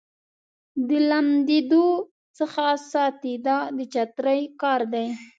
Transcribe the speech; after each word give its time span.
د 0.87 0.89
لمدېدو 1.09 1.87
څخه 2.37 2.65
ساتي 2.91 3.33
دا 3.47 3.57
د 3.77 3.79
چترۍ 3.93 4.41
کار 4.61 4.81
دی. 4.93 5.05